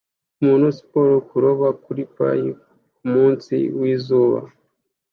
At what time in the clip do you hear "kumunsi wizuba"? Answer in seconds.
2.97-4.39